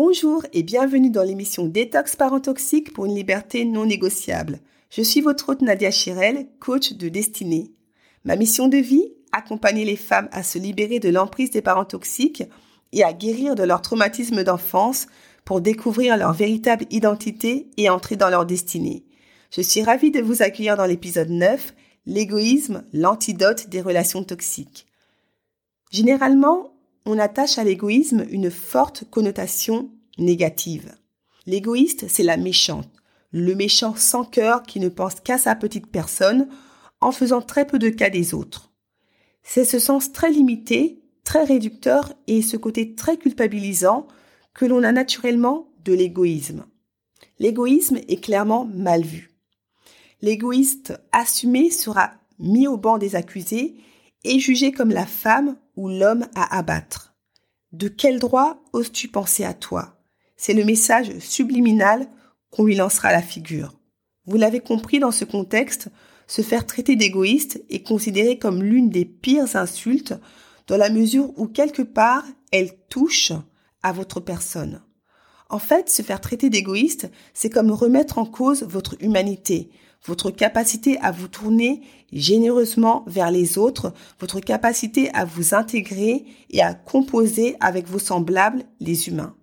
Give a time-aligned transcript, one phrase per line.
[0.00, 4.60] Bonjour et bienvenue dans l'émission Détox Parent Toxique pour une liberté non négociable.
[4.90, 7.72] Je suis votre hôte Nadia Chirel, coach de destinée.
[8.22, 12.44] Ma mission de vie Accompagner les femmes à se libérer de l'emprise des parents toxiques
[12.92, 15.08] et à guérir de leur traumatisme d'enfance
[15.44, 19.04] pour découvrir leur véritable identité et entrer dans leur destinée.
[19.50, 21.74] Je suis ravie de vous accueillir dans l'épisode 9,
[22.06, 24.86] l'égoïsme, l'antidote des relations toxiques.
[25.90, 30.94] Généralement, on attache à l'égoïsme une forte connotation négative.
[31.46, 32.90] L'égoïste, c'est la méchante,
[33.30, 36.48] le méchant sans cœur qui ne pense qu'à sa petite personne
[37.00, 38.72] en faisant très peu de cas des autres.
[39.42, 44.06] C'est ce sens très limité, très réducteur et ce côté très culpabilisant
[44.54, 46.66] que l'on a naturellement de l'égoïsme.
[47.38, 49.30] L'égoïsme est clairement mal vu.
[50.20, 53.76] L'égoïste assumé sera mis au banc des accusés
[54.24, 57.14] et jugé comme la femme ou l'homme à abattre.
[57.70, 60.02] De quel droit oses-tu penser à toi?
[60.36, 62.08] C'est le message subliminal
[62.50, 63.78] qu'on lui lancera la figure.
[64.26, 65.88] Vous l'avez compris dans ce contexte,
[66.26, 70.14] se faire traiter d'égoïste est considéré comme l'une des pires insultes
[70.66, 73.32] dans la mesure où quelque part elle touche
[73.84, 74.82] à votre personne.
[75.48, 79.70] En fait, se faire traiter d'égoïste, c'est comme remettre en cause votre humanité,
[80.04, 81.82] votre capacité à vous tourner
[82.12, 88.64] généreusement vers les autres, votre capacité à vous intégrer et à composer avec vos semblables,
[88.80, 89.34] les humains.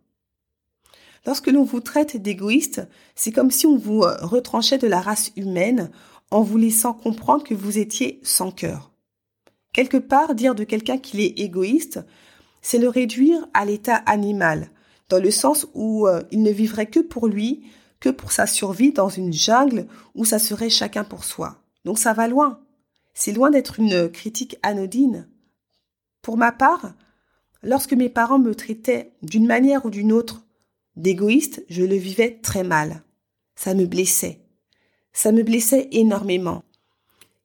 [1.25, 5.31] Lorsque l'on vous traite d'égoïste, c'est comme si on vous euh, retranchait de la race
[5.35, 5.89] humaine
[6.31, 8.91] en vous laissant comprendre que vous étiez sans cœur.
[9.73, 11.99] Quelque part, dire de quelqu'un qu'il est égoïste,
[12.61, 14.69] c'est le réduire à l'état animal,
[15.09, 17.63] dans le sens où euh, il ne vivrait que pour lui,
[18.09, 21.61] pour sa survie dans une jungle où ça serait chacun pour soi.
[21.85, 22.59] Donc ça va loin.
[23.13, 25.27] C'est loin d'être une critique anodine.
[26.21, 26.93] Pour ma part,
[27.63, 30.45] lorsque mes parents me traitaient d'une manière ou d'une autre
[30.95, 33.03] d'égoïste, je le vivais très mal.
[33.55, 34.41] Ça me blessait.
[35.13, 36.63] Ça me blessait énormément,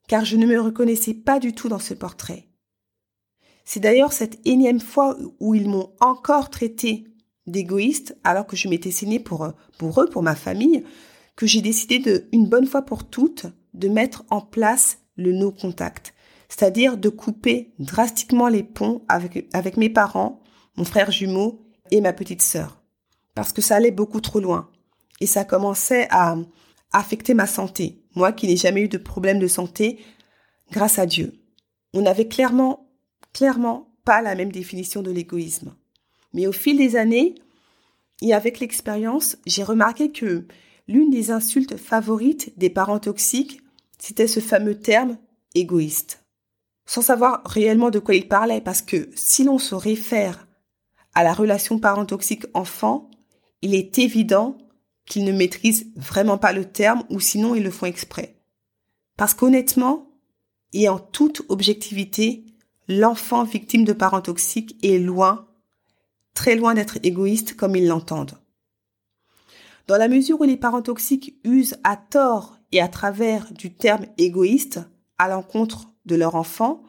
[0.07, 2.47] car je ne me reconnaissais pas du tout dans ce portrait.
[3.63, 7.05] C'est d'ailleurs cette énième fois où ils m'ont encore traité
[7.47, 10.83] d'égoïste alors que je m'étais signé pour, euh, pour eux, pour ma famille,
[11.35, 15.51] que j'ai décidé de, une bonne fois pour toutes, de mettre en place le no
[15.51, 16.13] contact.
[16.49, 20.41] C'est-à-dire de couper drastiquement les ponts avec, avec mes parents,
[20.75, 22.81] mon frère jumeau et ma petite sœur.
[23.35, 24.69] Parce que ça allait beaucoup trop loin.
[25.21, 26.35] Et ça commençait à
[26.91, 28.03] affecter ma santé.
[28.15, 29.99] Moi qui n'ai jamais eu de problème de santé,
[30.71, 31.33] grâce à Dieu.
[31.93, 32.89] On n'avait clairement,
[33.33, 35.73] clairement pas la même définition de l'égoïsme.
[36.33, 37.35] Mais au fil des années,
[38.21, 40.45] et avec l'expérience, j'ai remarqué que
[40.87, 43.61] l'une des insultes favorites des parents toxiques,
[43.97, 45.17] c'était ce fameux terme
[45.55, 46.23] égoïste.
[46.85, 50.47] Sans savoir réellement de quoi il parlait, parce que si l'on se réfère
[51.13, 53.09] à la relation parent toxique enfant,
[53.61, 54.57] il est évident
[55.05, 58.35] qu'ils ne maîtrisent vraiment pas le terme ou sinon ils le font exprès.
[59.17, 60.09] Parce qu'honnêtement,
[60.73, 62.45] et en toute objectivité,
[62.87, 65.47] l'enfant victime de parents toxiques est loin
[66.33, 68.37] très loin d'être égoïstes comme ils l'entendent.
[69.87, 74.05] Dans la mesure où les parents toxiques usent à tort et à travers du terme
[74.17, 74.79] égoïste
[75.17, 76.83] à l'encontre de leur enfant,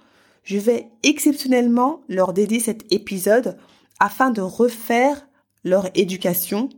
[0.45, 3.59] je vais exceptionnellement leur dédier cet épisode
[4.01, 5.27] afin de refaire
[5.65, 6.69] leur éducation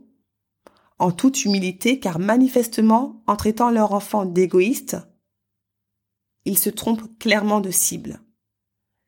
[0.99, 4.97] en toute humilité car manifestement en traitant leur enfant d'égoïste,
[6.45, 8.21] ils se trompent clairement de cible.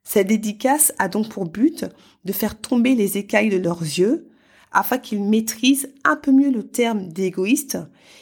[0.10, 1.86] Cette dédicace a donc pour but
[2.24, 4.30] de faire tomber les écailles de leurs yeux
[4.72, 7.78] afin qu'ils maîtrisent un peu mieux le terme d'égoïste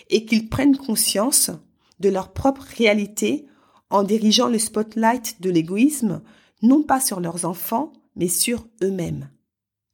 [0.10, 1.52] et qu'ils prennent conscience
[2.00, 3.46] de leur propre réalité
[3.92, 6.24] en dirigeant le spotlight de l'égoïsme
[6.64, 9.30] non pas sur leurs enfants mais sur eux-mêmes.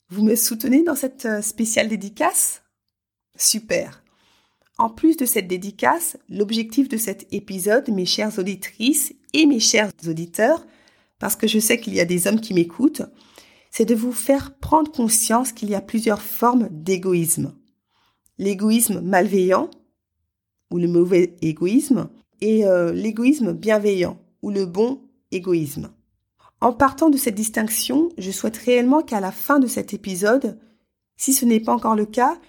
[0.07, 2.61] Vous me soutenez dans cette euh, spéciale dédicace?
[3.35, 4.01] Super.
[4.77, 9.91] En plus de cette dédicace, l'objectif de cet épisode, mes chères auditrices et mes chers
[10.07, 10.65] auditeurs,
[11.21, 13.03] parce que je sais qu'il y a des hommes qui m'écoutent,
[13.69, 17.53] c'est de vous faire prendre conscience qu'il y a plusieurs formes d'égoïsme.
[18.39, 19.69] L'égoïsme malveillant,
[20.71, 22.09] ou le mauvais égoïsme,
[22.41, 24.99] et euh, l'égoïsme bienveillant, ou le bon
[25.31, 25.91] égoïsme.
[26.59, 30.59] En partant de cette distinction, je souhaite réellement qu'à la fin de cet épisode,
[31.17, 32.39] si ce n'est pas encore le cas,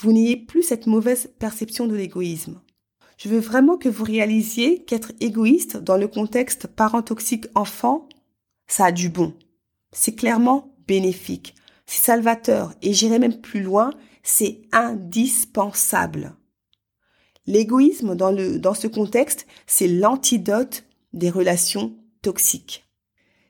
[0.00, 2.62] vous n'ayez plus cette mauvaise perception de l'égoïsme.
[3.18, 8.08] Je veux vraiment que vous réalisiez qu'être égoïste dans le contexte parent toxique enfant,
[8.72, 9.34] ça a du bon.
[9.92, 11.54] C'est clairement bénéfique.
[11.84, 13.90] C'est salvateur et j'irai même plus loin,
[14.22, 16.34] c'est indispensable.
[17.46, 22.86] L'égoïsme dans, dans ce contexte, c'est l'antidote des relations toxiques.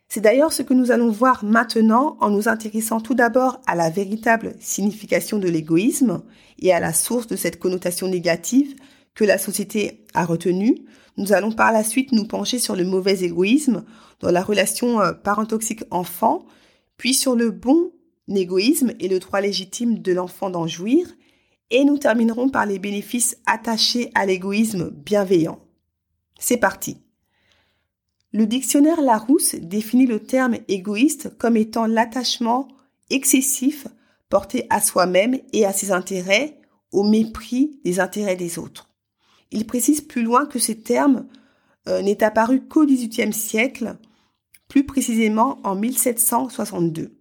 [0.09, 3.91] C'est d'ailleurs ce que nous allons voir maintenant en nous intéressant tout d'abord à la
[3.91, 6.23] véritable signification de l'égoïsme
[6.59, 8.75] et à la source de cette connotation négative
[9.14, 10.85] que la société a retenue.
[11.17, 13.85] Nous allons par la suite nous pencher sur le mauvais égoïsme
[14.20, 16.47] dans la relation euh, parent-toxique-enfant,
[16.97, 17.93] puis sur le bon
[18.29, 21.06] égoïsme et le droit légitime de l'enfant d'en jouir,
[21.70, 25.59] et nous terminerons par les bénéfices attachés à l'égoïsme bienveillant.
[26.38, 26.99] C'est parti.
[28.32, 32.69] Le dictionnaire Larousse définit le terme égoïste comme étant l'attachement
[33.11, 33.87] excessif
[34.31, 36.59] porté à soi-même et à ses intérêts
[36.93, 38.92] au mépris des intérêts des autres.
[39.52, 41.26] Il précise plus loin que ce terme
[41.88, 43.96] euh, n'est apparu qu'au XVIIIe siècle,
[44.69, 47.14] plus précisément en 1762.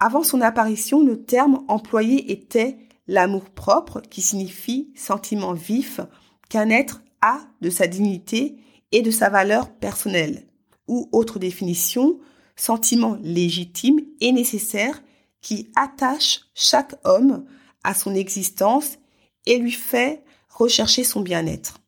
[0.00, 6.00] Avant son apparition, le terme employé était l'amour-propre, qui signifie sentiment vif
[6.48, 8.56] qu'un être a de sa dignité
[8.92, 10.46] et de sa valeur personnelle,
[10.88, 12.20] ou autre définition,
[12.56, 15.02] sentiment légitime et nécessaire
[15.40, 17.44] qui attache chaque homme
[17.82, 18.98] à son existence
[19.46, 20.22] et lui fait
[20.54, 21.80] rechercher son bien-être.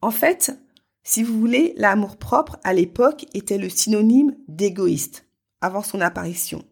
[0.00, 0.58] En fait,
[1.02, 5.26] si vous voulez, l'amour-propre à l'époque était le synonyme d'égoïste
[5.60, 6.64] avant son apparition.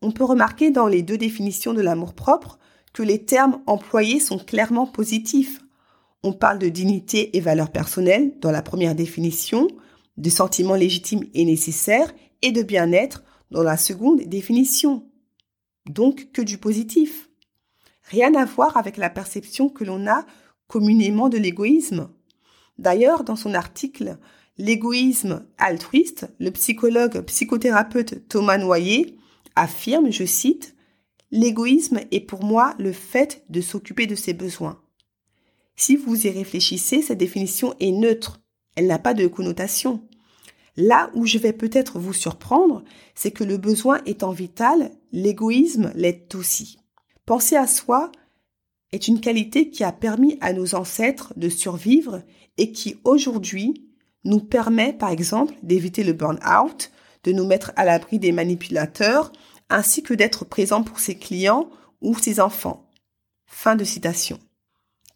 [0.00, 2.58] On peut remarquer dans les deux définitions de l'amour-propre
[2.92, 5.60] que les termes employés sont clairement positifs
[6.22, 9.68] on parle de dignité et valeur personnelle dans la première définition,
[10.16, 12.12] de sentiments légitimes et nécessaires
[12.42, 15.08] et de bien-être dans la seconde définition.
[15.88, 17.27] Donc que du positif.
[18.10, 20.24] Rien à voir avec la perception que l'on a
[20.66, 22.08] communément de l'égoïsme.
[22.78, 24.18] D'ailleurs, dans son article
[24.56, 29.16] L'égoïsme altruiste, le psychologue psychothérapeute Thomas Noyer
[29.54, 30.74] affirme, je cite,
[31.30, 34.80] L'égoïsme est pour moi le fait de s'occuper de ses besoins.
[35.76, 38.40] Si vous y réfléchissez, cette définition est neutre.
[38.74, 40.02] Elle n'a pas de connotation.
[40.76, 42.82] Là où je vais peut-être vous surprendre,
[43.14, 46.77] c'est que le besoin étant vital, l'égoïsme l'est aussi.
[47.28, 48.10] Penser à soi
[48.90, 52.22] est une qualité qui a permis à nos ancêtres de survivre
[52.56, 53.86] et qui aujourd'hui
[54.24, 56.90] nous permet par exemple d'éviter le burn-out,
[57.24, 59.30] de nous mettre à l'abri des manipulateurs,
[59.68, 61.68] ainsi que d'être présent pour ses clients
[62.00, 62.88] ou ses enfants.
[63.44, 64.38] Fin de citation.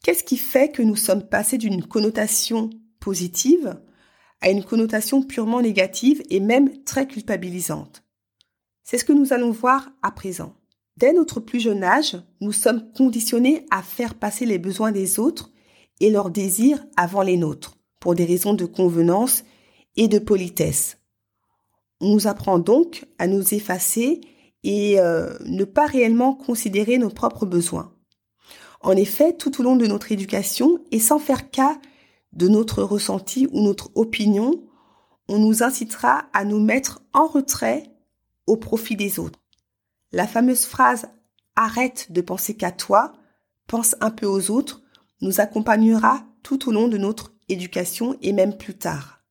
[0.05, 2.69] Qu'est-ce qui fait que nous sommes passés d'une connotation
[3.00, 3.81] positive
[4.43, 8.05] à une connotation purement négative et même très culpabilisante?
[8.85, 10.55] C'est ce que nous allons voir à présent.
[10.97, 15.50] Dès notre plus jeune âge, nous sommes conditionnés à faire passer les besoins des autres
[16.00, 19.45] et leurs désirs avant les nôtres, pour des raisons de convenance
[19.97, 20.99] et de politesse.
[22.00, 24.21] On nous apprend donc à nous effacer
[24.64, 27.93] et euh, ne pas réellement considérer nos propres besoins.
[28.81, 31.78] En effet, tout au long de notre éducation, et sans faire cas
[32.33, 34.64] de notre ressenti ou notre opinion,
[35.28, 37.85] on nous incitera à nous mettre en retrait
[38.47, 39.41] au profit des autres.
[40.12, 41.09] La fameuse phrase
[41.54, 43.12] Arrête de penser qu'à toi,
[43.66, 44.83] pense un peu aux autres
[45.21, 49.23] nous accompagnera tout au long de notre éducation et même plus tard.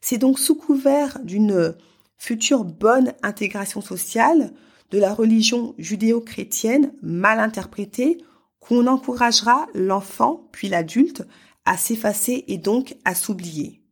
[0.00, 1.74] C'est donc sous couvert d'une
[2.16, 4.52] future bonne intégration sociale
[4.90, 8.18] de la religion judéo-chrétienne mal interprétée
[8.60, 11.24] qu'on encouragera l'enfant puis l'adulte
[11.64, 13.82] à s'effacer et donc à s'oublier.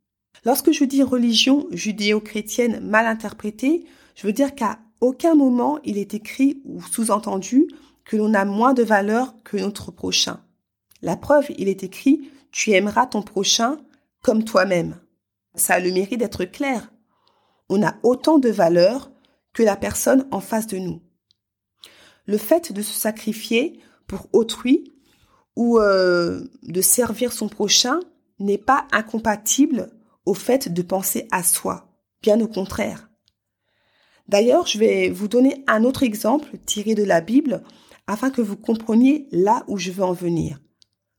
[0.44, 6.14] Lorsque je dis religion judéo-chrétienne mal interprétée, je veux dire qu'à aucun moment il est
[6.14, 7.66] écrit ou sous-entendu
[8.04, 10.40] que l'on a moins de valeur que notre prochain.
[11.02, 13.78] La preuve, il est écrit tu aimeras ton prochain
[14.22, 15.00] comme toi-même.
[15.54, 16.92] Ça a le mérite d'être clair.
[17.68, 19.10] On a autant de valeur
[19.52, 21.00] que la personne en face de nous.
[22.26, 24.92] Le fait de se sacrifier pour autrui
[25.56, 28.00] ou euh, de servir son prochain
[28.38, 29.90] n'est pas incompatible
[30.26, 31.88] au fait de penser à soi,
[32.22, 33.09] bien au contraire.
[34.30, 37.64] D'ailleurs, je vais vous donner un autre exemple tiré de la Bible
[38.06, 40.60] afin que vous compreniez là où je veux en venir.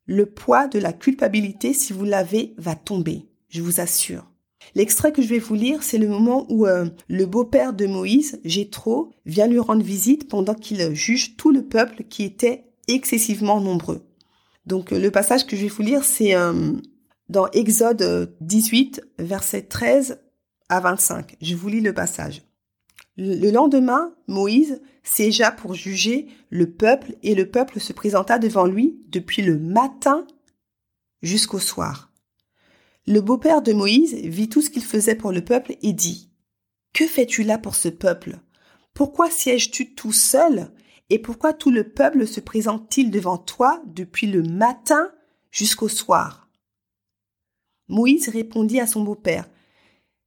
[0.05, 4.31] Le poids de la culpabilité, si vous l'avez, va tomber, je vous assure.
[4.75, 8.39] L'extrait que je vais vous lire, c'est le moment où euh, le beau-père de Moïse,
[8.45, 14.07] Jéthro, vient lui rendre visite pendant qu'il juge tout le peuple qui était excessivement nombreux.
[14.65, 16.71] Donc euh, le passage que je vais vous lire, c'est euh,
[17.27, 20.21] dans Exode 18, verset 13
[20.69, 21.35] à 25.
[21.41, 22.43] Je vous lis le passage.
[23.17, 29.01] Le lendemain, Moïse siégea pour juger le peuple et le peuple se présenta devant lui
[29.07, 30.25] depuis le matin
[31.21, 32.11] jusqu'au soir.
[33.07, 36.29] Le beau-père de Moïse vit tout ce qu'il faisait pour le peuple et dit
[36.93, 38.39] Que fais-tu là pour ce peuple?
[38.93, 40.71] Pourquoi sièges-tu tout seul?
[41.09, 45.11] Et pourquoi tout le peuple se présente-t-il devant toi depuis le matin
[45.51, 46.47] jusqu'au soir?
[47.89, 49.49] Moïse répondit à son beau-père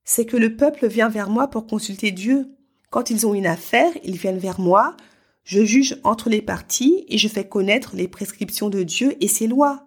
[0.05, 2.55] C'est que le peuple vient vers moi pour consulter Dieu.
[2.94, 4.96] Quand ils ont une affaire, ils viennent vers moi,
[5.42, 9.48] je juge entre les parties et je fais connaître les prescriptions de Dieu et ses
[9.48, 9.84] lois.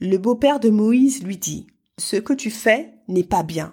[0.00, 3.72] Le beau-père de Moïse lui dit, Ce que tu fais n'est pas bien.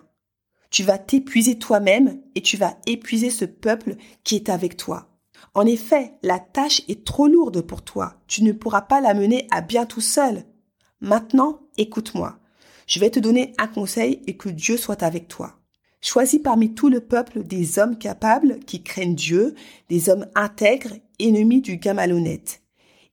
[0.70, 5.10] Tu vas t'épuiser toi-même et tu vas épuiser ce peuple qui est avec toi.
[5.55, 8.22] En effet, la tâche est trop lourde pour toi.
[8.27, 10.46] Tu ne pourras pas la mener à bien tout seul.
[11.01, 12.38] Maintenant, écoute-moi.
[12.86, 15.62] Je vais te donner un conseil et que Dieu soit avec toi.
[16.04, 19.56] Choisis parmi tout le peuple des hommes capables qui craignent Dieu,
[19.88, 22.62] des hommes intègres, ennemis du gain malhonnête.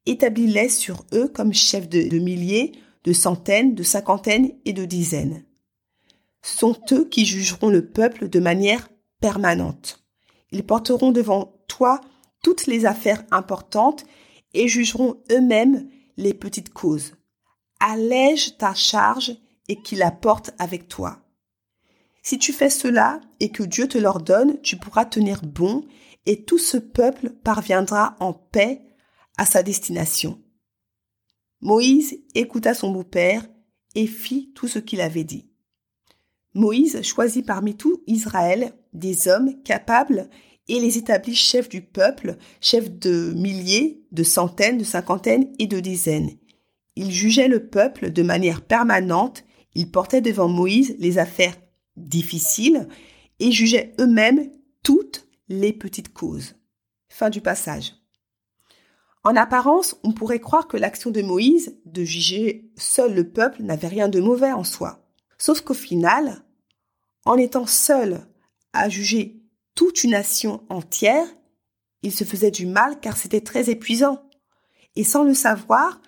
[0.07, 2.73] Établis-les sur eux comme chefs de milliers,
[3.05, 5.45] de centaines, de cinquantaines et de dizaines.
[6.43, 8.89] Sont eux qui jugeront le peuple de manière
[9.21, 10.05] permanente.
[10.51, 12.01] Ils porteront devant toi
[12.43, 14.05] toutes les affaires importantes
[14.53, 17.15] et jugeront eux-mêmes les petites causes.
[17.79, 19.37] Allège ta charge
[19.69, 21.23] et qu'ils la portent avec toi.
[22.23, 25.85] Si tu fais cela et que Dieu te l'ordonne, tu pourras tenir bon
[26.27, 28.83] et tout ce peuple parviendra en paix
[29.39, 30.43] à sa destination.
[31.61, 33.47] Moïse écouta son beau-père
[33.95, 35.51] et fit tout ce qu'il avait dit.
[36.55, 40.29] Moïse choisit parmi tout Israël des hommes capables
[40.69, 45.81] et les établit chefs du peuple, chefs de milliers, de centaines, de cinquantaines et de
[45.81, 46.31] dizaines.
[46.97, 51.57] Il jugeait le peuple de manière permanente, ils portaient devant Moïse les affaires
[52.01, 52.89] difficiles
[53.39, 54.51] et jugeaient eux-mêmes
[54.83, 56.55] toutes les petites causes.
[57.09, 57.95] Fin du passage.
[59.23, 63.89] En apparence, on pourrait croire que l'action de Moïse, de juger seul le peuple, n'avait
[63.89, 65.07] rien de mauvais en soi.
[65.37, 66.43] Sauf qu'au final,
[67.27, 68.27] en étant seul
[68.73, 69.43] à juger
[69.75, 71.27] toute une nation entière,
[72.03, 74.23] il se faisait du mal car c'était très épuisant.
[74.97, 76.01] Et sans le savoir,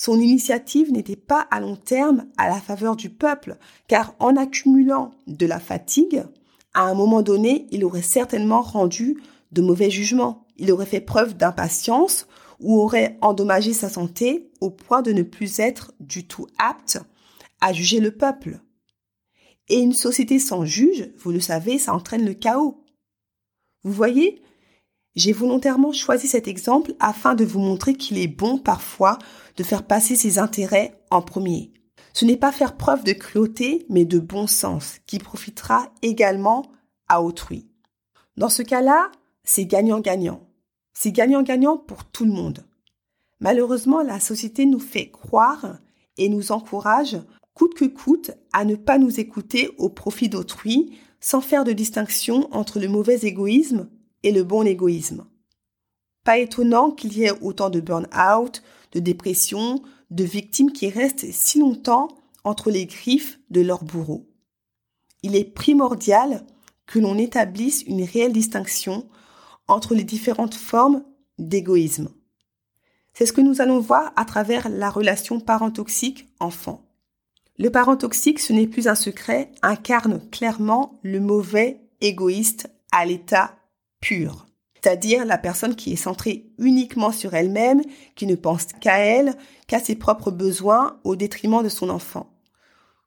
[0.00, 5.10] son initiative n'était pas à long terme à la faveur du peuple, car en accumulant
[5.26, 6.24] de la fatigue,
[6.72, 9.18] à un moment donné, il aurait certainement rendu
[9.52, 10.46] de mauvais jugements.
[10.56, 12.26] Il aurait fait preuve d'impatience
[12.60, 16.98] ou aurait endommagé sa santé au point de ne plus être du tout apte
[17.60, 18.58] à juger le peuple.
[19.68, 22.82] Et une société sans juge, vous le savez, ça entraîne le chaos.
[23.84, 24.40] Vous voyez,
[25.20, 29.18] j'ai volontairement choisi cet exemple afin de vous montrer qu'il est bon parfois
[29.58, 31.72] de faire passer ses intérêts en premier.
[32.14, 36.72] Ce n'est pas faire preuve de cruauté, mais de bon sens, qui profitera également
[37.08, 37.68] à autrui.
[38.38, 39.10] Dans ce cas-là,
[39.44, 40.40] c'est gagnant-gagnant.
[40.94, 42.64] C'est gagnant-gagnant pour tout le monde.
[43.40, 45.80] Malheureusement, la société nous fait croire
[46.16, 47.18] et nous encourage,
[47.52, 52.48] coûte que coûte, à ne pas nous écouter au profit d'autrui, sans faire de distinction
[52.52, 53.90] entre le mauvais égoïsme
[54.22, 55.26] et le bon égoïsme.
[56.24, 58.62] Pas étonnant qu'il y ait autant de burn-out,
[58.92, 62.08] de dépression, de victimes qui restent si longtemps
[62.44, 64.28] entre les griffes de leurs bourreaux.
[65.22, 66.46] Il est primordial
[66.86, 69.08] que l'on établisse une réelle distinction
[69.68, 71.04] entre les différentes formes
[71.38, 72.10] d'égoïsme.
[73.12, 76.86] C'est ce que nous allons voir à travers la relation parent toxique enfant.
[77.58, 83.59] Le parent toxique, ce n'est plus un secret, incarne clairement le mauvais égoïste à l'état
[84.00, 84.46] pur.
[84.82, 87.82] C'est-à-dire la personne qui est centrée uniquement sur elle-même,
[88.16, 89.34] qui ne pense qu'à elle,
[89.66, 92.30] qu'à ses propres besoins au détriment de son enfant.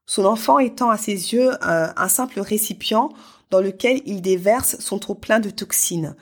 [0.06, 3.10] Son enfant étant à ses yeux un, un simple récipient
[3.50, 6.16] dans lequel il déverse son trop plein de toxines,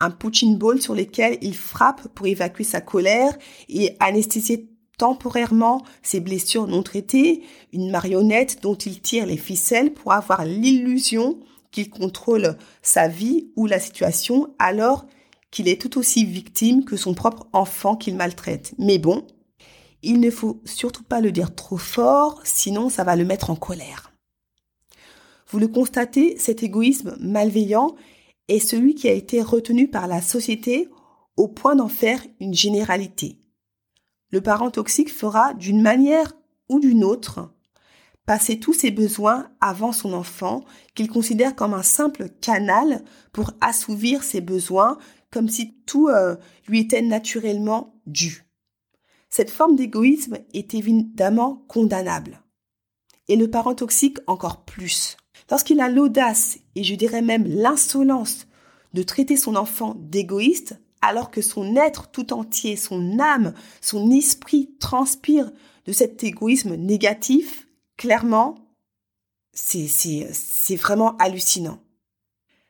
[0.00, 3.36] un punching ball sur lequel il frappe pour évacuer sa colère
[3.68, 4.68] et anesthésier
[4.98, 7.42] temporairement ses blessures non traitées,
[7.72, 11.38] une marionnette dont il tire les ficelles pour avoir l'illusion
[11.70, 15.06] qu'il contrôle sa vie ou la situation alors
[15.50, 18.74] qu'il est tout aussi victime que son propre enfant qu'il maltraite.
[18.78, 19.26] Mais bon,
[20.02, 23.56] il ne faut surtout pas le dire trop fort, sinon ça va le mettre en
[23.56, 24.12] colère.
[25.50, 27.96] Vous le constatez, cet égoïsme malveillant
[28.48, 30.88] est celui qui a été retenu par la société
[31.36, 33.38] au point d'en faire une généralité.
[34.30, 36.34] Le parent toxique fera d'une manière
[36.68, 37.50] ou d'une autre
[38.28, 40.62] passer tous ses besoins avant son enfant
[40.94, 44.98] qu'il considère comme un simple canal pour assouvir ses besoins
[45.30, 48.44] comme si tout euh, lui était naturellement dû.
[49.30, 52.42] Cette forme d'égoïsme est évidemment condamnable.
[53.28, 55.16] Et le parent toxique encore plus.
[55.50, 58.46] Lorsqu'il a l'audace et je dirais même l'insolence
[58.92, 64.76] de traiter son enfant d'égoïste, alors que son être tout entier, son âme, son esprit
[64.80, 65.50] transpire
[65.86, 67.67] de cet égoïsme négatif,
[67.98, 68.54] clairement,
[69.52, 71.82] c'est vraiment hallucinant.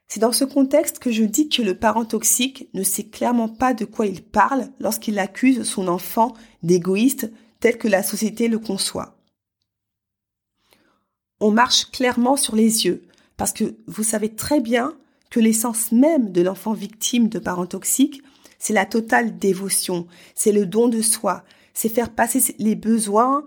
[0.08, 3.74] C'est dans ce contexte que je dis que le parent toxique ne sait clairement pas
[3.74, 6.32] de quoi il parle lorsqu'il accuse son enfant
[6.62, 7.30] d'égoïste
[7.60, 9.16] tel que la société le conçoit.
[11.40, 13.06] On marche clairement sur les yeux
[13.36, 14.96] parce que vous savez très bien
[15.30, 18.22] que l'essence même de l'enfant victime de parents toxiques,
[18.58, 21.44] c'est la totale dévotion, c'est le don de soi,
[21.74, 23.44] c'est faire passer les besoins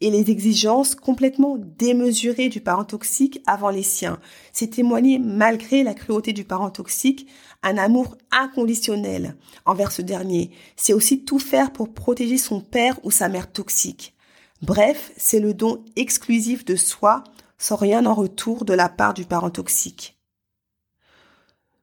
[0.00, 4.18] et les exigences complètement démesurées du parent toxique avant les siens.
[4.52, 7.26] C'est témoigner, malgré la cruauté du parent toxique,
[7.62, 10.50] un amour inconditionnel envers ce dernier.
[10.76, 14.14] C'est aussi tout faire pour protéger son père ou sa mère toxique.
[14.62, 17.24] Bref, c'est le don exclusif de soi
[17.58, 20.13] sans rien en retour de la part du parent toxique.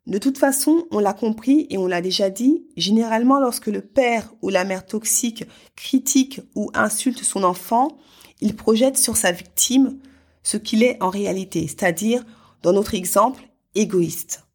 [0.07, 4.33] De toute façon, on l'a compris et on l'a déjà dit, généralement lorsque le père
[4.41, 7.97] ou la mère toxique critique ou insulte son enfant,
[8.41, 9.99] il projette sur sa victime
[10.43, 12.25] ce qu'il est en réalité, c'est-à-dire,
[12.63, 13.43] dans notre exemple,
[13.75, 14.47] égoïste.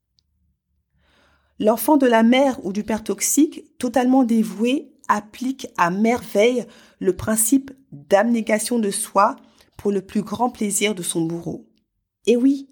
[1.61, 6.67] L'enfant de la mère ou du père toxique, totalement dévoué, applique à merveille
[6.99, 9.37] le principe d'abnégation de soi
[9.77, 11.69] pour le plus grand plaisir de son bourreau.
[12.27, 12.69] Et oui,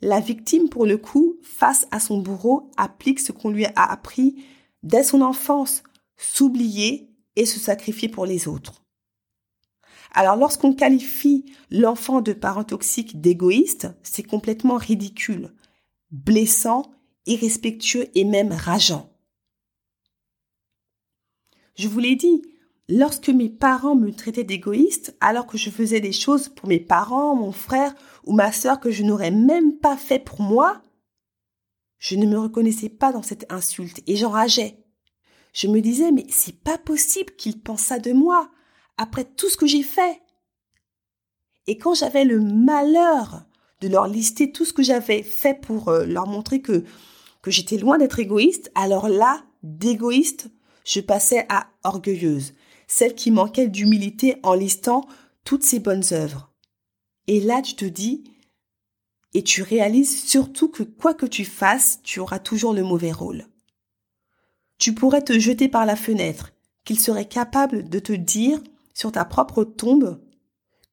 [0.00, 4.44] la victime, pour le coup, face à son bourreau, applique ce qu'on lui a appris
[4.82, 5.82] dès son enfance,
[6.16, 8.82] s'oublier et se sacrifier pour les autres.
[10.12, 15.54] Alors lorsqu'on qualifie l'enfant de parent toxique d'égoïste, c'est complètement ridicule,
[16.10, 16.90] blessant,
[17.26, 19.10] irrespectueux et même rageant.
[21.74, 22.42] Je vous l'ai dit,
[22.88, 27.34] lorsque mes parents me traitaient d'égoïste, alors que je faisais des choses pour mes parents,
[27.34, 27.94] mon frère
[28.24, 30.82] ou ma sœur que je n'aurais même pas fait pour moi,
[31.98, 34.84] je ne me reconnaissais pas dans cette insulte et j'enrageais.
[35.52, 38.50] Je me disais, mais c'est pas possible qu'ils pensent ça de moi,
[38.98, 40.20] après tout ce que j'ai fait.
[41.66, 43.44] Et quand j'avais le malheur
[43.80, 46.84] de leur lister tout ce que j'avais fait pour euh, leur montrer que,
[47.42, 50.50] que j'étais loin d'être égoïste, alors là, d'égoïste,
[50.84, 52.54] je passais à orgueilleuse
[52.86, 55.06] celle qui manquait d'humilité en listant
[55.44, 56.52] toutes ses bonnes œuvres.
[57.26, 58.24] Et là, tu te dis,
[59.34, 63.46] et tu réalises surtout que quoi que tu fasses, tu auras toujours le mauvais rôle.
[64.78, 66.52] Tu pourrais te jeter par la fenêtre,
[66.84, 68.60] qu'il serait capable de te dire
[68.94, 70.20] sur ta propre tombe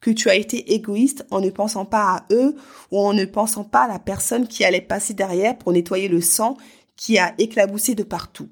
[0.01, 2.57] que tu as été égoïste en ne pensant pas à eux
[2.91, 6.19] ou en ne pensant pas à la personne qui allait passer derrière pour nettoyer le
[6.19, 6.57] sang
[6.97, 8.49] qui a éclaboussé de partout.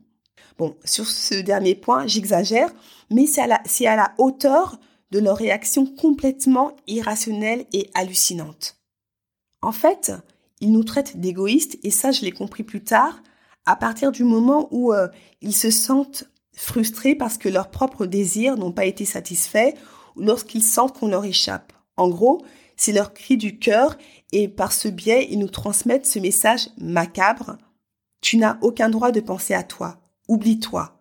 [0.57, 2.69] Bon, sur ce dernier point, j'exagère,
[3.09, 4.79] mais c'est à, la, hauteur
[5.11, 8.77] de leur réaction complètement irrationnelle et hallucinante.
[9.61, 10.11] En fait,
[10.59, 13.21] ils nous traitent d'égoïstes, et ça je l'ai compris plus tard,
[13.65, 15.07] à partir du moment où euh,
[15.41, 19.73] ils se sentent frustrés parce que leurs propres désirs n'ont pas été satisfaits,
[20.15, 21.73] ou lorsqu'ils sentent qu'on leur échappe.
[21.97, 22.43] En gros,
[22.75, 23.97] c'est leur cri du cœur,
[24.31, 27.57] et par ce biais, ils nous transmettent ce message macabre.
[28.21, 30.00] Tu n'as aucun droit de penser à toi.
[30.31, 30.97] Oublie-toi.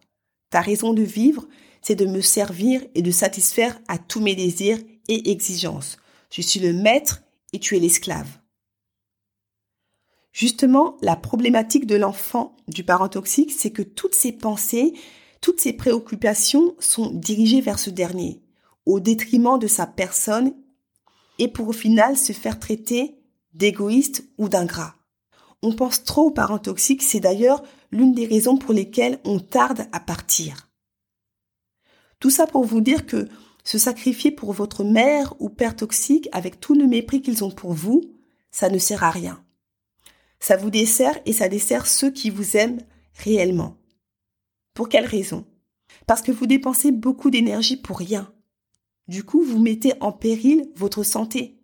[0.50, 1.46] Ta raison de vivre,
[1.82, 5.98] c'est de me servir et de satisfaire à tous mes désirs et exigences.
[6.32, 8.26] Je suis le maître et tu es l'esclave.
[10.32, 14.94] Justement, la problématique de l'enfant du parent toxique, c'est que toutes ses pensées,
[15.40, 18.42] toutes ses préoccupations sont dirigées vers ce dernier,
[18.84, 20.54] au détriment de sa personne,
[21.38, 23.14] et pour au final se faire traiter
[23.54, 24.96] d'égoïste ou d'ingrat.
[25.62, 29.86] On pense trop aux parents toxiques, c'est d'ailleurs l'une des raisons pour lesquelles on tarde
[29.92, 30.68] à partir.
[32.18, 33.28] Tout ça pour vous dire que
[33.64, 37.72] se sacrifier pour votre mère ou père toxique avec tout le mépris qu'ils ont pour
[37.72, 38.02] vous,
[38.50, 39.44] ça ne sert à rien.
[40.38, 42.80] Ça vous dessert et ça dessert ceux qui vous aiment
[43.14, 43.76] réellement.
[44.74, 45.46] Pour quelle raison?
[46.06, 48.32] Parce que vous dépensez beaucoup d'énergie pour rien.
[49.08, 51.58] Du coup, vous mettez en péril votre santé.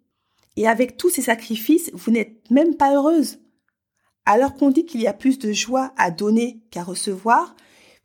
[0.57, 3.39] Et avec tous ces sacrifices, vous n'êtes même pas heureuse.
[4.27, 7.55] Alors qu'on dit qu'il y a plus de joie à donner qu'à recevoir,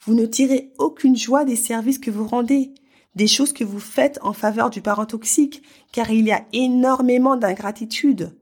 [0.06, 2.74] vous ne tirez aucune joie des services que vous rendez,
[3.16, 7.36] des choses que vous faites en faveur du parent toxique, car il y a énormément
[7.36, 8.38] d'ingratitude,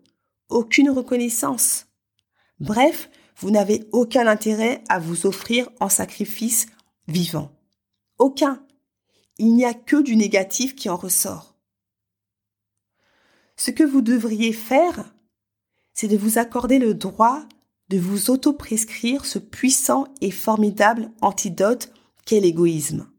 [0.50, 1.88] aucune reconnaissance.
[2.60, 6.68] Bref, vous n'avez aucun intérêt à vous offrir en sacrifice
[7.08, 7.52] vivant.
[8.18, 8.62] Aucun.
[9.38, 11.56] Il n'y a que du négatif qui en ressort.
[13.56, 15.14] Ce que vous devriez faire,
[15.94, 17.46] c'est de vous accorder le droit
[17.90, 21.92] de vous auto-prescrire ce puissant et formidable antidote
[22.26, 23.10] qu'est l'égoïsme.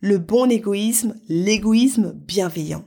[0.00, 2.84] Le bon égoïsme, l'égoïsme bienveillant.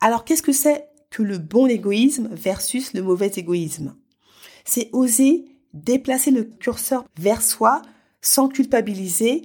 [0.00, 3.96] Alors qu'est-ce que c'est que le bon égoïsme versus le mauvais égoïsme?
[4.64, 7.82] C'est oser déplacer le curseur vers soi
[8.20, 9.42] sans culpabiliser,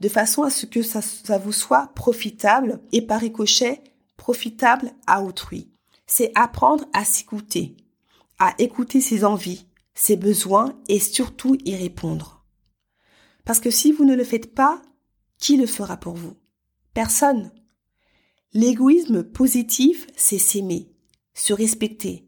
[0.00, 1.00] de façon à ce que ça,
[1.38, 3.82] vous soit profitable et par ricochet
[4.16, 5.70] profitable à autrui.
[6.06, 7.76] C'est apprendre à s'écouter,
[8.38, 9.66] à écouter ses envies,
[10.00, 12.42] ses besoins et surtout y répondre.
[13.44, 14.80] Parce que si vous ne le faites pas,
[15.38, 16.38] qui le fera pour vous?
[16.94, 17.52] Personne.
[18.54, 20.90] L'égoïsme positif, c'est s'aimer,
[21.34, 22.26] se respecter,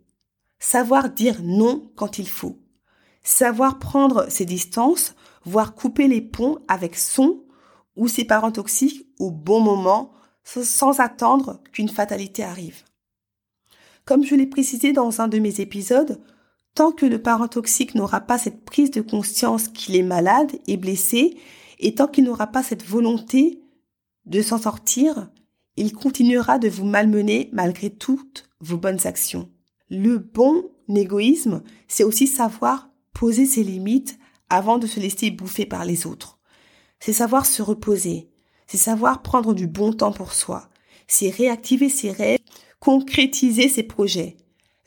[0.59, 2.61] savoir dire non quand il faut,
[3.23, 5.15] savoir prendre ses distances,
[5.47, 7.43] voire couper les ponts avec son
[7.97, 10.13] ou ses parents toxiques au bon moment
[10.45, 12.85] sans attendre qu'une fatalité arrive.
[14.05, 16.21] Comme je l'ai précisé dans un de mes épisodes,
[16.75, 20.77] tant que le parent toxique n'aura pas cette prise de conscience qu'il est malade et
[20.77, 21.37] blessé,
[21.79, 23.61] et tant qu'il n'aura pas cette volonté
[24.27, 25.31] de s'en sortir,
[25.77, 29.51] il continuera de vous malmener malgré toutes vos bonnes actions.
[29.91, 35.85] Le bon égoïsme, c'est aussi savoir poser ses limites avant de se laisser bouffer par
[35.85, 36.39] les autres.
[37.01, 38.31] C'est savoir se reposer,
[38.67, 40.69] c'est savoir prendre du bon temps pour soi,
[41.09, 42.39] c'est réactiver ses rêves,
[42.79, 44.37] concrétiser ses projets.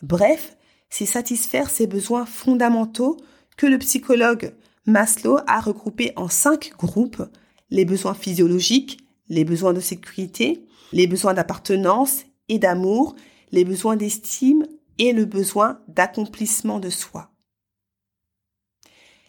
[0.01, 0.57] Bref,
[0.97, 3.17] c'est satisfaire ses besoins fondamentaux
[3.57, 4.53] que le psychologue
[4.85, 7.21] Maslow a regroupés en cinq groupes,
[7.69, 13.17] les besoins physiologiques, les besoins de sécurité, les besoins d'appartenance et d'amour,
[13.51, 14.65] les besoins d'estime
[14.97, 17.29] et le besoin d'accomplissement de soi.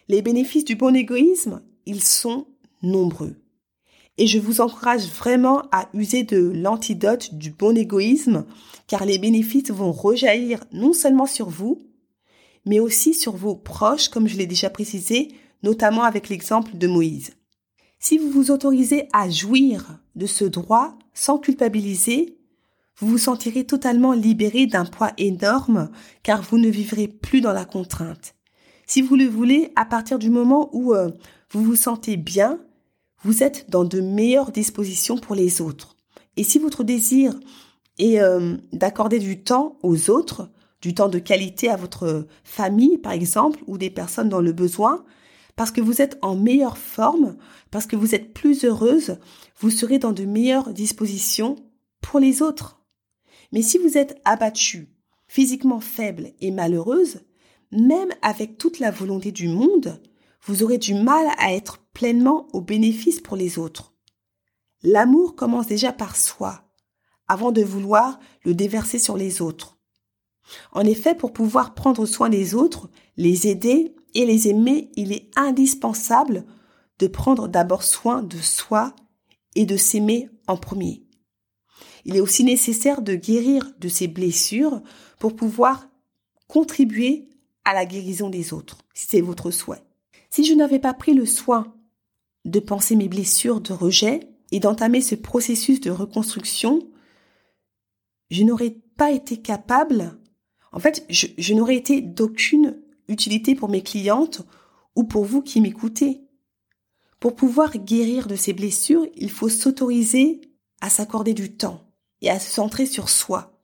[0.07, 2.47] Les bénéfices du bon égoïsme, ils sont
[2.81, 3.35] nombreux.
[4.17, 8.45] Et je vous encourage vraiment à user de l'antidote du bon égoïsme,
[8.87, 11.79] car les bénéfices vont rejaillir non seulement sur vous,
[12.65, 15.29] mais aussi sur vos proches, comme je l'ai déjà précisé,
[15.63, 17.31] notamment avec l'exemple de Moïse.
[17.99, 22.37] Si vous vous autorisez à jouir de ce droit sans culpabiliser,
[22.99, 25.89] vous vous sentirez totalement libéré d'un poids énorme
[26.23, 28.35] car vous ne vivrez plus dans la contrainte.
[28.87, 31.09] Si vous le voulez, à partir du moment où euh,
[31.51, 32.59] vous vous sentez bien,
[33.23, 35.95] vous êtes dans de meilleures dispositions pour les autres.
[36.35, 37.33] Et si votre désir
[37.97, 40.49] est euh, d'accorder du temps aux autres,
[40.81, 45.03] du temps de qualité à votre famille par exemple, ou des personnes dans le besoin,
[45.55, 47.35] parce que vous êtes en meilleure forme,
[47.71, 49.17] parce que vous êtes plus heureuse,
[49.59, 51.55] vous serez dans de meilleures dispositions
[52.01, 52.79] pour les autres.
[53.51, 54.87] Mais si vous êtes abattue,
[55.27, 57.21] physiquement faible et malheureuse,
[57.71, 59.99] même avec toute la volonté du monde,
[60.47, 63.93] vous aurez du mal à être pleinement au bénéfice pour les autres.
[64.81, 66.63] L'amour commence déjà par soi,
[67.27, 69.77] avant de vouloir le déverser sur les autres.
[70.71, 75.29] En effet, pour pouvoir prendre soin des autres, les aider et les aimer, il est
[75.35, 76.45] indispensable
[76.99, 78.95] de prendre d'abord soin de soi
[79.55, 81.03] et de s'aimer en premier.
[82.05, 84.81] Il est aussi nécessaire de guérir de ses blessures
[85.19, 85.89] pour pouvoir
[86.47, 87.27] contribuer
[87.65, 89.86] à la guérison des autres, si c'est votre souhait.
[90.37, 91.73] Si je n'avais pas pris le soin
[92.45, 94.19] de penser mes blessures de rejet
[94.51, 96.91] et d'entamer ce processus de reconstruction,
[98.29, 100.19] je n'aurais pas été capable,
[100.71, 104.43] en fait, je, n'aurais été d'aucune utilité pour mes clientes
[104.95, 106.21] ou pour vous qui m'écoutez.
[107.19, 110.41] Pour pouvoir guérir de ces blessures, il faut s'autoriser
[110.81, 111.81] à s'accorder du temps
[112.21, 113.59] et à se centrer sur soi.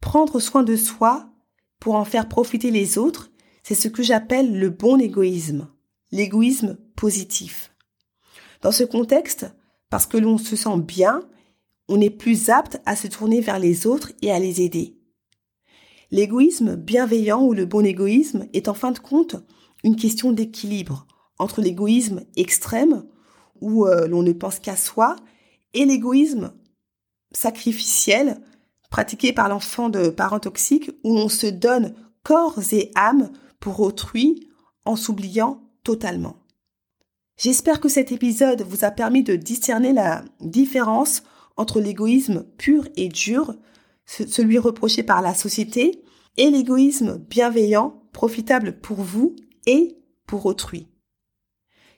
[0.00, 1.28] Prendre soin de soi
[1.78, 3.30] pour en faire profiter les autres,
[3.68, 5.68] c'est ce que j'appelle le bon égoïsme,
[6.10, 7.74] l'égoïsme positif.
[8.62, 9.44] Dans ce contexte,
[9.90, 11.20] parce que l'on se sent bien,
[11.86, 14.96] on est plus apte à se tourner vers les autres et à les aider.
[16.10, 19.36] L'égoïsme bienveillant ou le bon égoïsme est en fin de compte
[19.84, 21.06] une question d'équilibre
[21.38, 23.04] entre l'égoïsme extrême,
[23.60, 25.14] où euh, l'on ne pense qu'à soi,
[25.74, 26.54] et l'égoïsme
[27.32, 28.40] sacrificiel,
[28.88, 34.48] pratiqué par l'enfant de parents toxiques, où on se donne corps et âme pour autrui
[34.84, 36.36] en s'oubliant totalement.
[37.36, 41.22] J'espère que cet épisode vous a permis de discerner la différence
[41.56, 43.54] entre l'égoïsme pur et dur,
[44.06, 46.02] celui reproché par la société,
[46.36, 50.88] et l'égoïsme bienveillant, profitable pour vous et pour autrui.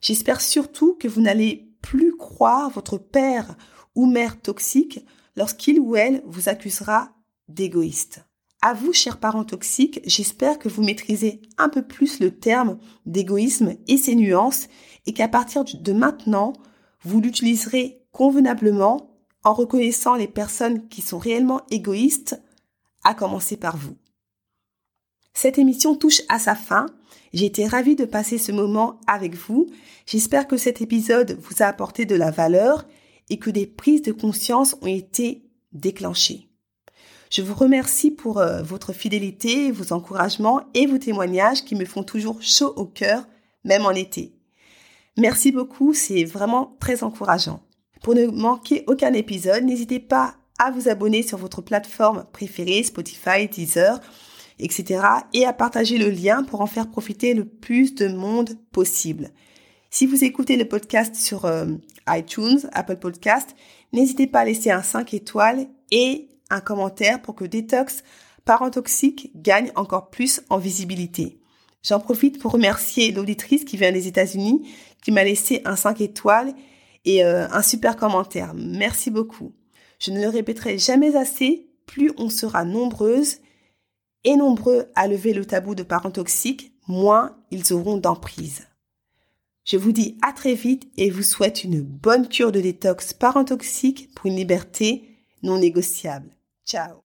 [0.01, 3.57] J'espère surtout que vous n'allez plus croire votre père
[3.95, 5.05] ou mère toxique
[5.37, 7.13] lorsqu'il ou elle vous accusera
[7.49, 8.25] d'égoïste.
[8.63, 13.77] À vous, chers parents toxiques, j'espère que vous maîtrisez un peu plus le terme d'égoïsme
[13.89, 14.69] et ses nuances
[15.07, 16.53] et qu'à partir de maintenant,
[17.03, 22.39] vous l'utiliserez convenablement en reconnaissant les personnes qui sont réellement égoïstes,
[23.03, 23.97] à commencer par vous.
[25.33, 26.85] Cette émission touche à sa fin.
[27.33, 29.69] J'ai été ravie de passer ce moment avec vous.
[30.05, 32.87] J'espère que cet épisode vous a apporté de la valeur
[33.31, 36.50] et que des prises de conscience ont été déclenchées.
[37.31, 42.03] Je vous remercie pour euh, votre fidélité, vos encouragements et vos témoignages qui me font
[42.03, 43.25] toujours chaud au cœur,
[43.65, 44.35] même en été.
[45.17, 47.63] Merci beaucoup, c'est vraiment très encourageant.
[48.03, 53.47] Pour ne manquer aucun épisode, n'hésitez pas à vous abonner sur votre plateforme préférée, Spotify,
[53.49, 54.01] Deezer,
[54.59, 55.01] etc.
[55.33, 59.31] et à partager le lien pour en faire profiter le plus de monde possible.
[59.89, 61.67] Si vous écoutez le podcast sur euh,
[62.09, 63.55] iTunes, Apple Podcast,
[63.93, 68.03] n'hésitez pas à laisser un 5 étoiles et un commentaire pour que Détox
[68.45, 71.41] Parents Toxiques gagne encore plus en visibilité.
[71.83, 74.69] J'en profite pour remercier l'auditrice qui vient des États-Unis,
[75.03, 76.53] qui m'a laissé un 5 étoiles
[77.05, 78.53] et euh, un super commentaire.
[78.55, 79.53] Merci beaucoup.
[79.99, 83.39] Je ne le répéterai jamais assez, plus on sera nombreuses
[84.25, 88.67] et nombreux à lever le tabou de parents toxiques, moins ils auront d'emprise.
[89.65, 93.45] Je vous dis à très vite et vous souhaite une bonne cure de détox parents
[93.45, 95.09] toxiques pour une liberté
[95.43, 96.37] non négociable.
[96.67, 97.03] Ciao.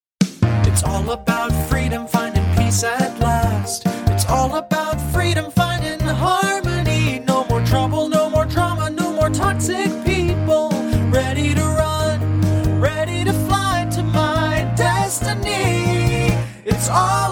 [0.68, 3.84] It's all about freedom, finding peace at last.
[4.10, 7.20] It's all about freedom, finding harmony.
[7.20, 10.70] No more trouble, no more drama, no more toxic people.
[11.10, 16.36] Ready to run, ready to fly to my destiny.
[16.66, 17.25] It's all